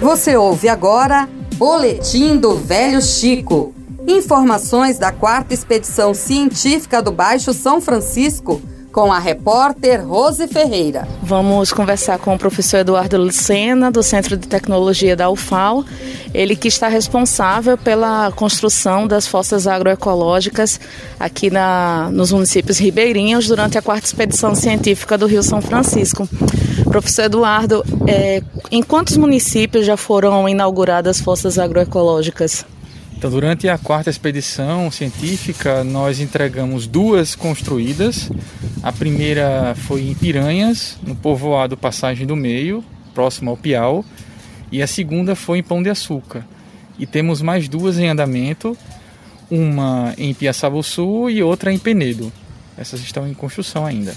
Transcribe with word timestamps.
Você 0.00 0.36
ouve 0.36 0.68
agora 0.68 1.28
Boletim 1.54 2.36
do 2.36 2.56
Velho 2.56 3.00
Chico. 3.00 3.72
Informações 4.06 4.98
da 4.98 5.12
quarta 5.12 5.54
expedição 5.54 6.12
científica 6.12 7.00
do 7.00 7.12
Baixo 7.12 7.54
São 7.54 7.80
Francisco 7.80 8.60
com 8.94 9.12
a 9.12 9.18
repórter 9.18 10.06
Rose 10.06 10.46
Ferreira. 10.46 11.08
Vamos 11.20 11.72
conversar 11.72 12.16
com 12.16 12.32
o 12.32 12.38
professor 12.38 12.76
Eduardo 12.76 13.18
Lucena, 13.18 13.90
do 13.90 14.04
Centro 14.04 14.36
de 14.36 14.46
Tecnologia 14.46 15.16
da 15.16 15.28
UFAL. 15.28 15.84
Ele 16.32 16.54
que 16.54 16.68
está 16.68 16.86
responsável 16.86 17.76
pela 17.76 18.30
construção 18.36 19.08
das 19.08 19.26
fossas 19.26 19.66
agroecológicas 19.66 20.78
aqui 21.18 21.50
na, 21.50 22.08
nos 22.12 22.30
municípios 22.30 22.78
ribeirinhos 22.78 23.48
durante 23.48 23.76
a 23.76 23.82
quarta 23.82 24.06
expedição 24.06 24.54
científica 24.54 25.18
do 25.18 25.26
Rio 25.26 25.42
São 25.42 25.60
Francisco. 25.60 26.28
Professor 26.84 27.24
Eduardo, 27.24 27.84
é, 28.06 28.44
em 28.70 28.80
quantos 28.80 29.16
municípios 29.16 29.84
já 29.84 29.96
foram 29.96 30.48
inauguradas 30.48 31.20
fossas 31.20 31.58
agroecológicas? 31.58 32.64
Então, 33.24 33.32
durante 33.32 33.66
a 33.70 33.78
quarta 33.78 34.10
expedição 34.10 34.90
científica, 34.90 35.82
nós 35.82 36.20
entregamos 36.20 36.86
duas 36.86 37.34
construídas. 37.34 38.30
A 38.82 38.92
primeira 38.92 39.74
foi 39.74 40.02
em 40.02 40.14
Piranhas, 40.14 40.98
no 41.02 41.16
povoado 41.16 41.74
Passagem 41.74 42.26
do 42.26 42.36
Meio, 42.36 42.84
próximo 43.14 43.48
ao 43.48 43.56
Piau, 43.56 44.04
e 44.70 44.82
a 44.82 44.86
segunda 44.86 45.34
foi 45.34 45.60
em 45.60 45.62
Pão 45.62 45.82
de 45.82 45.88
Açúcar. 45.88 46.46
E 46.98 47.06
temos 47.06 47.40
mais 47.40 47.66
duas 47.66 47.98
em 47.98 48.10
andamento, 48.10 48.76
uma 49.50 50.12
em 50.18 50.34
Piaçabuçu 50.34 51.30
e 51.30 51.42
outra 51.42 51.72
em 51.72 51.78
Penedo. 51.78 52.30
Essas 52.76 53.00
estão 53.00 53.26
em 53.26 53.32
construção 53.32 53.86
ainda. 53.86 54.14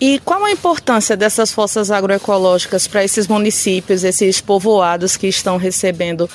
E 0.00 0.18
qual 0.24 0.44
a 0.44 0.50
importância 0.50 1.16
dessas 1.16 1.52
fossas 1.52 1.92
agroecológicas 1.92 2.88
para 2.88 3.04
esses 3.04 3.28
municípios, 3.28 4.02
esses 4.02 4.40
povoados 4.40 5.16
que 5.16 5.28
estão 5.28 5.56
recebendo 5.56 6.28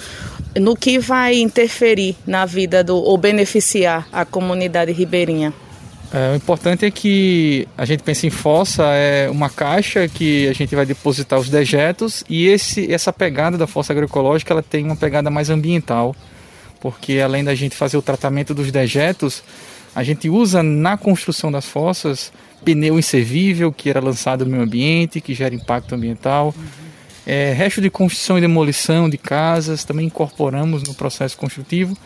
no 0.58 0.76
que 0.76 0.98
vai 0.99 1.35
interferir 1.35 2.15
na 2.26 2.46
vida 2.46 2.84
do 2.84 2.96
ou 2.96 3.18
beneficiar 3.18 4.07
a 4.12 4.26
comunidade 4.26 4.91
ribeirinha? 4.91 5.54
É, 6.12 6.32
o 6.32 6.35
importante 6.35 6.85
é 6.85 6.91
que 6.91 7.68
a 7.77 7.85
gente 7.85 8.01
pensa 8.01 8.26
em 8.26 8.32
fossa, 8.32 8.84
é 8.96 9.29
uma 9.29 9.49
caixa 9.49 10.07
que 10.07 10.48
a 10.48 10.54
gente 10.54 10.76
vai 10.76 10.85
depositar 10.85 11.37
os 11.37 11.49
dejetos 11.49 12.24
e 12.27 12.48
esse, 12.48 12.91
essa 12.91 13.13
pegada 13.13 13.57
da 13.57 13.68
fossa 13.68 13.93
agroecológica 13.93 14.51
ela 14.51 14.63
tem 14.63 14.84
uma 14.85 14.96
pegada 14.96 15.29
mais 15.29 15.51
ambiental, 15.51 16.15
porque 16.79 17.20
além 17.20 17.43
da 17.43 17.54
gente 17.54 17.76
fazer 17.76 17.98
o 17.98 18.02
tratamento 18.02 18.55
dos 18.55 18.71
dejetos, 18.71 19.43
a 19.93 20.02
gente 20.04 20.29
usa 20.29 20.63
na 20.63 20.98
construção 20.98 21.52
das 21.52 21.65
fossas 21.65 22.31
pneu 22.65 22.98
inservível 22.98 23.71
que 23.71 23.90
era 23.90 23.99
lançado 23.99 24.46
no 24.46 24.52
meio 24.52 24.63
ambiente, 24.63 25.21
que 25.21 25.35
gera 25.35 25.54
impacto 25.54 25.93
ambiental. 25.93 26.55
Uhum 26.57 26.88
é, 27.25 27.53
resto 27.53 27.81
de 27.81 27.89
construção 27.89 28.37
e 28.37 28.41
demolição 28.41 29.09
de 29.09 29.17
casas 29.17 29.84
também 29.84 30.05
incorporamos 30.05 30.84
no 30.84 30.93
processo 30.93 31.37
construtivo, 31.37 31.98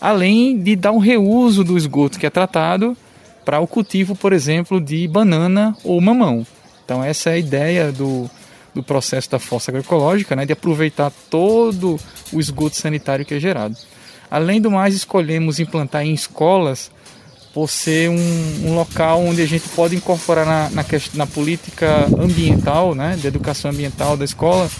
além 0.00 0.58
de 0.58 0.76
dar 0.76 0.92
um 0.92 0.98
reuso 0.98 1.64
do 1.64 1.76
esgoto 1.76 2.18
que 2.18 2.26
é 2.26 2.30
tratado 2.30 2.96
para 3.44 3.60
o 3.60 3.66
cultivo, 3.66 4.14
por 4.14 4.32
exemplo, 4.32 4.80
de 4.80 5.06
banana 5.08 5.76
ou 5.82 6.00
mamão. 6.00 6.46
Então 6.84 7.02
essa 7.02 7.30
é 7.30 7.34
a 7.34 7.38
ideia 7.38 7.90
do, 7.90 8.30
do 8.74 8.82
processo 8.82 9.30
da 9.30 9.38
fossa 9.38 9.70
agroecológica, 9.70 10.36
né, 10.36 10.46
de 10.46 10.52
aproveitar 10.52 11.10
todo 11.30 11.98
o 12.32 12.38
esgoto 12.38 12.76
sanitário 12.76 13.24
que 13.24 13.34
é 13.34 13.40
gerado. 13.40 13.76
Além 14.30 14.60
do 14.60 14.70
mais, 14.70 14.94
escolhemos 14.94 15.58
implantar 15.58 16.04
em 16.04 16.14
escolas 16.14 16.90
por 17.52 17.68
ser 17.68 18.08
um, 18.08 18.66
um, 18.66 18.74
local 18.74 19.22
onde 19.22 19.42
a 19.42 19.46
gente 19.46 19.68
pode 19.70 19.94
incorporar 19.94 20.46
na, 20.46 20.70
na, 20.70 20.84
na, 21.14 21.26
política 21.26 22.06
ambiental, 22.18 22.94
né, 22.94 23.16
de 23.20 23.26
educação 23.26 23.70
ambiental 23.70 24.16
da 24.16 24.24
escola, 24.24 24.70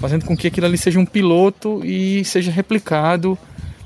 fazendo 0.00 0.24
com 0.24 0.36
que 0.36 0.46
aquilo 0.46 0.66
ali 0.66 0.78
seja 0.78 1.00
um 1.00 1.06
piloto 1.06 1.84
e 1.84 2.24
seja 2.24 2.50
replicado 2.50 3.36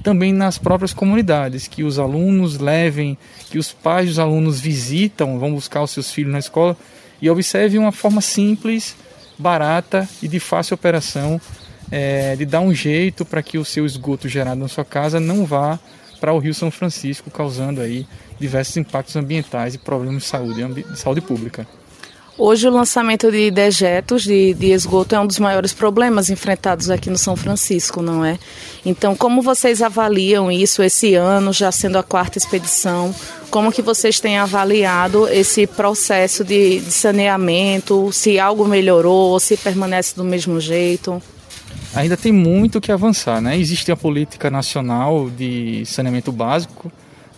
também 0.02 0.32
nas 0.32 0.58
próprias 0.58 0.92
comunidades, 0.92 1.66
que 1.66 1.82
os 1.82 1.98
alunos 1.98 2.58
levem, 2.58 3.18
que 3.50 3.58
os 3.58 3.72
pais 3.72 4.08
dos 4.10 4.18
alunos 4.18 4.60
visitam, 4.60 5.38
vão 5.38 5.52
buscar 5.52 5.82
os 5.82 5.90
seus 5.90 6.12
filhos 6.12 6.32
na 6.32 6.38
escola 6.38 6.76
e 7.20 7.28
observem 7.28 7.80
uma 7.80 7.90
forma 7.90 8.20
simples, 8.20 8.94
barata 9.38 10.08
e 10.22 10.28
de 10.28 10.38
fácil 10.38 10.74
operação 10.74 11.40
é, 11.90 12.36
de 12.36 12.44
dar 12.44 12.60
um 12.60 12.72
jeito 12.72 13.24
para 13.24 13.42
que 13.42 13.58
o 13.58 13.64
seu 13.64 13.86
esgoto 13.86 14.28
gerado 14.28 14.60
na 14.60 14.68
sua 14.68 14.84
casa 14.84 15.18
não 15.18 15.44
vá 15.44 15.78
para 16.16 16.32
o 16.32 16.38
Rio 16.38 16.54
São 16.54 16.70
Francisco, 16.70 17.30
causando 17.30 17.80
aí 17.80 18.06
diversos 18.38 18.76
impactos 18.76 19.16
ambientais 19.16 19.74
e 19.74 19.78
problemas 19.78 20.22
de 20.24 20.28
saúde, 20.28 20.82
de 20.82 20.98
saúde 20.98 21.20
pública. 21.20 21.66
Hoje 22.38 22.68
o 22.68 22.70
lançamento 22.70 23.30
de 23.30 23.50
dejetos 23.50 24.22
de, 24.22 24.52
de, 24.52 24.70
esgoto 24.70 25.14
é 25.14 25.20
um 25.20 25.26
dos 25.26 25.38
maiores 25.38 25.72
problemas 25.72 26.28
enfrentados 26.28 26.90
aqui 26.90 27.08
no 27.08 27.16
São 27.16 27.34
Francisco, 27.34 28.02
não 28.02 28.22
é? 28.22 28.38
Então, 28.84 29.16
como 29.16 29.40
vocês 29.40 29.80
avaliam 29.80 30.52
isso 30.52 30.82
esse 30.82 31.14
ano, 31.14 31.50
já 31.50 31.72
sendo 31.72 31.96
a 31.96 32.02
quarta 32.02 32.36
expedição? 32.36 33.14
Como 33.48 33.72
que 33.72 33.80
vocês 33.80 34.20
têm 34.20 34.36
avaliado 34.36 35.26
esse 35.28 35.66
processo 35.66 36.44
de, 36.44 36.80
de 36.80 36.92
saneamento? 36.92 38.12
Se 38.12 38.38
algo 38.38 38.66
melhorou, 38.66 39.40
se 39.40 39.56
permanece 39.56 40.14
do 40.14 40.22
mesmo 40.22 40.60
jeito? 40.60 41.22
Ainda 41.94 42.16
tem 42.16 42.32
muito 42.32 42.80
que 42.80 42.92
avançar, 42.92 43.40
né? 43.40 43.58
Existe 43.58 43.90
a 43.90 43.96
política 43.96 44.50
nacional 44.50 45.30
de 45.30 45.84
saneamento 45.86 46.30
básico, 46.30 46.92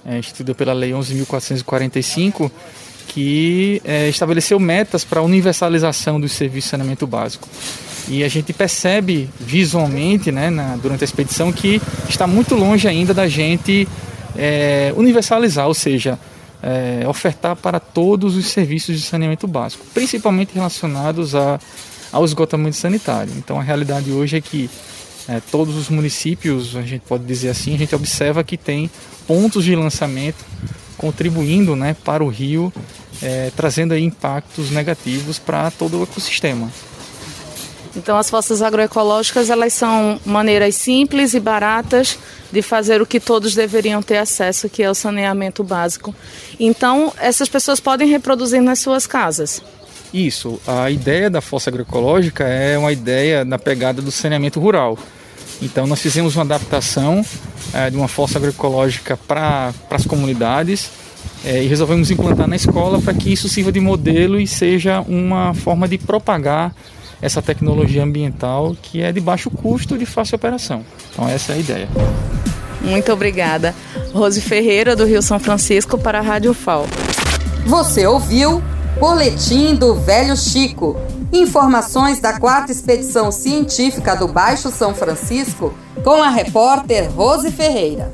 é, 0.04 0.18
instituída 0.18 0.54
pela 0.54 0.72
Lei 0.72 0.90
11.445, 0.90 2.50
que 3.08 3.80
é, 3.84 4.08
estabeleceu 4.08 4.58
metas 4.58 5.04
para 5.04 5.20
a 5.20 5.22
universalização 5.22 6.20
do 6.20 6.28
serviço 6.28 6.66
de 6.66 6.70
saneamento 6.70 7.06
básico. 7.06 7.48
E 8.08 8.24
a 8.24 8.28
gente 8.28 8.52
percebe 8.52 9.28
visualmente, 9.38 10.32
né, 10.32 10.50
na, 10.50 10.76
durante 10.76 11.02
a 11.02 11.06
expedição, 11.06 11.52
que 11.52 11.80
está 12.08 12.26
muito 12.26 12.54
longe 12.54 12.88
ainda 12.88 13.12
da 13.12 13.28
gente 13.28 13.86
é, 14.36 14.92
universalizar, 14.96 15.68
ou 15.68 15.74
seja, 15.74 16.18
é, 16.62 17.06
ofertar 17.06 17.54
para 17.54 17.78
todos 17.78 18.36
os 18.36 18.46
serviços 18.46 18.96
de 18.96 19.02
saneamento 19.02 19.46
básico, 19.46 19.84
principalmente 19.92 20.54
relacionados 20.54 21.34
a, 21.34 21.60
ao 22.12 22.24
esgotamento 22.24 22.76
sanitário. 22.76 23.32
Então 23.36 23.58
a 23.58 23.62
realidade 23.62 24.10
hoje 24.10 24.36
é 24.36 24.40
que 24.40 24.70
é, 25.28 25.42
todos 25.50 25.76
os 25.76 25.90
municípios, 25.90 26.74
a 26.74 26.82
gente 26.82 27.02
pode 27.06 27.24
dizer 27.24 27.50
assim, 27.50 27.74
a 27.74 27.78
gente 27.78 27.94
observa 27.94 28.42
que 28.42 28.56
tem 28.56 28.90
pontos 29.26 29.64
de 29.64 29.76
lançamento 29.76 30.44
contribuindo 30.96 31.76
né, 31.76 31.94
para 32.04 32.24
o 32.24 32.28
rio, 32.28 32.72
é, 33.22 33.52
trazendo 33.54 33.96
impactos 33.96 34.70
negativos 34.70 35.38
para 35.38 35.70
todo 35.70 36.00
o 36.00 36.02
ecossistema. 36.02 36.70
Então 37.94 38.16
as 38.16 38.30
fossas 38.30 38.62
agroecológicas 38.62 39.50
elas 39.50 39.72
são 39.72 40.20
maneiras 40.24 40.74
simples 40.76 41.34
e 41.34 41.40
baratas 41.40 42.18
de 42.50 42.62
fazer 42.62 43.02
o 43.02 43.06
que 43.06 43.20
todos 43.20 43.54
deveriam 43.54 44.02
ter 44.02 44.18
acesso, 44.18 44.68
que 44.68 44.82
é 44.82 44.90
o 44.90 44.94
saneamento 44.94 45.62
básico. 45.64 46.14
Então 46.58 47.12
essas 47.18 47.48
pessoas 47.48 47.80
podem 47.80 48.08
reproduzir 48.08 48.62
nas 48.62 48.78
suas 48.78 49.06
casas. 49.06 49.62
Isso, 50.12 50.60
a 50.66 50.90
ideia 50.90 51.28
da 51.28 51.40
fossa 51.40 51.68
agroecológica 51.68 52.44
é 52.44 52.78
uma 52.78 52.92
ideia 52.92 53.44
na 53.44 53.58
pegada 53.58 54.00
do 54.00 54.10
saneamento 54.10 54.58
rural. 54.58 54.98
Então 55.60 55.86
nós 55.86 56.00
fizemos 56.00 56.36
uma 56.36 56.44
adaptação 56.44 57.24
é, 57.74 57.90
de 57.90 57.96
uma 57.96 58.08
fossa 58.08 58.38
agroecológica 58.38 59.16
para 59.16 59.72
as 59.90 60.06
comunidades 60.06 60.90
é, 61.44 61.62
e 61.62 61.66
resolvemos 61.66 62.10
implantar 62.10 62.46
na 62.46 62.56
escola 62.56 63.00
para 63.00 63.12
que 63.12 63.32
isso 63.32 63.48
sirva 63.48 63.72
de 63.72 63.80
modelo 63.80 64.40
e 64.40 64.46
seja 64.46 65.00
uma 65.02 65.52
forma 65.54 65.86
de 65.86 65.98
propagar 65.98 66.74
essa 67.20 67.42
tecnologia 67.42 68.02
ambiental 68.02 68.76
que 68.80 69.02
é 69.02 69.12
de 69.12 69.20
baixo 69.20 69.50
custo 69.50 69.96
e 69.96 69.98
de 69.98 70.06
fácil 70.06 70.36
operação. 70.36 70.84
Então 71.12 71.28
essa 71.28 71.52
é 71.52 71.56
a 71.56 71.58
ideia. 71.58 71.88
Muito 72.80 73.12
obrigada. 73.12 73.74
Rose 74.12 74.40
Ferreira, 74.40 74.94
do 74.94 75.04
Rio 75.04 75.20
São 75.20 75.38
Francisco, 75.38 75.98
para 75.98 76.20
a 76.20 76.22
Rádio 76.22 76.54
FAO. 76.54 76.86
Você 77.66 78.06
ouviu 78.06 78.62
Boletim 78.98 79.76
do 79.76 79.94
Velho 79.94 80.36
Chico. 80.36 80.96
Informações 81.32 82.18
da 82.18 82.40
quarta 82.40 82.72
expedição 82.72 83.30
científica 83.30 84.16
do 84.16 84.26
Baixo 84.26 84.70
São 84.70 84.92
Francisco 84.92 85.72
com 86.02 86.20
a 86.20 86.28
repórter 86.28 87.08
Rose 87.14 87.52
Ferreira. 87.52 88.12